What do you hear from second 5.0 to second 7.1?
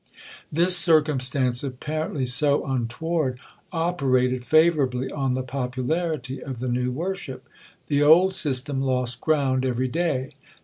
on the popularity of the new